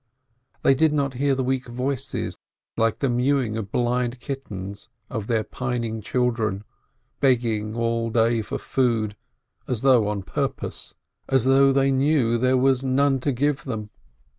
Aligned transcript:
They 0.63 0.73
did 0.73 0.93
not 0.93 1.13
hear 1.13 1.35
the 1.35 1.43
weak 1.43 1.67
voices, 1.67 2.39
like 2.75 2.97
the 3.01 3.07
mewing 3.07 3.55
of 3.55 3.71
blind 3.71 4.19
kittens, 4.19 4.89
of 5.11 5.27
their 5.27 5.43
pining 5.43 6.01
children, 6.01 6.63
begging 7.19 7.75
all 7.75 8.09
day 8.09 8.41
for 8.41 8.57
food 8.57 9.15
as 9.67 9.81
though 9.81 10.07
on 10.07 10.23
purpose— 10.23 10.95
as 11.29 11.45
though 11.45 11.71
they 11.71 11.91
knew 11.91 12.39
there 12.39 12.57
was 12.57 12.83
none 12.83 13.19
to 13.19 13.31
give 13.31 13.63
them. 13.65 13.91